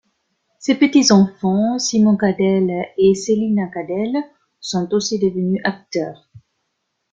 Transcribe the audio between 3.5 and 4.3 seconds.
Cadell